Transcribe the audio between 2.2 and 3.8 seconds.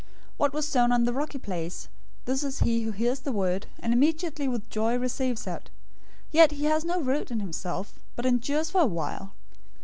this is he who hears the word,